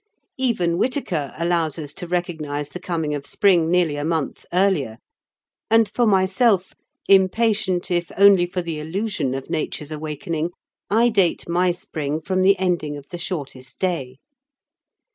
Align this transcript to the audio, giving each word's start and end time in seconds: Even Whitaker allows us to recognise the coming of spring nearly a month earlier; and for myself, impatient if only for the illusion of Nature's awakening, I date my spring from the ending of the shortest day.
Even 0.39 0.79
Whitaker 0.79 1.31
allows 1.37 1.77
us 1.77 1.93
to 1.93 2.07
recognise 2.07 2.69
the 2.69 2.79
coming 2.79 3.13
of 3.13 3.23
spring 3.27 3.69
nearly 3.69 3.97
a 3.97 4.03
month 4.03 4.47
earlier; 4.51 4.97
and 5.69 5.87
for 5.87 6.07
myself, 6.07 6.73
impatient 7.07 7.91
if 7.91 8.11
only 8.17 8.47
for 8.47 8.63
the 8.63 8.79
illusion 8.79 9.35
of 9.35 9.47
Nature's 9.51 9.91
awakening, 9.91 10.53
I 10.89 11.09
date 11.09 11.47
my 11.47 11.69
spring 11.71 12.19
from 12.19 12.41
the 12.41 12.57
ending 12.57 12.97
of 12.97 13.09
the 13.09 13.19
shortest 13.19 13.77
day. 13.77 14.17